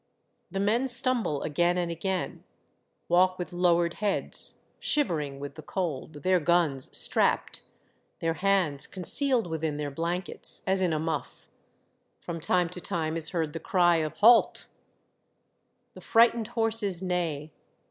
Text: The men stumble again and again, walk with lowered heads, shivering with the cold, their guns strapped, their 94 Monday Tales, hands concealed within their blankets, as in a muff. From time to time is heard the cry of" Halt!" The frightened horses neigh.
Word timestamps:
The 0.49 0.59
men 0.59 0.87
stumble 0.87 1.43
again 1.43 1.77
and 1.77 1.91
again, 1.91 2.43
walk 3.07 3.37
with 3.37 3.53
lowered 3.53 3.93
heads, 3.93 4.55
shivering 4.79 5.39
with 5.39 5.53
the 5.53 5.61
cold, 5.61 6.23
their 6.23 6.39
guns 6.39 6.89
strapped, 6.97 7.61
their 8.17 8.31
94 8.33 8.33
Monday 8.33 8.33
Tales, 8.33 8.65
hands 8.65 8.87
concealed 8.87 9.45
within 9.47 9.77
their 9.77 9.91
blankets, 9.91 10.63
as 10.65 10.81
in 10.81 10.91
a 10.91 10.97
muff. 10.97 11.47
From 12.17 12.39
time 12.39 12.69
to 12.69 12.81
time 12.81 13.15
is 13.15 13.29
heard 13.29 13.53
the 13.53 13.59
cry 13.59 13.97
of" 13.97 14.13
Halt!" 14.21 14.65
The 15.93 16.01
frightened 16.01 16.47
horses 16.47 17.03
neigh. 17.03 17.51